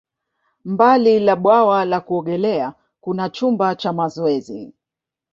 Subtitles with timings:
[0.65, 4.73] Mbali na bwawa la kuogelea, kuna chumba cha mazoezi.